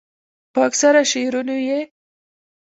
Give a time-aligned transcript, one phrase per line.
[0.53, 1.79] پۀ اکثره شعرونو ئې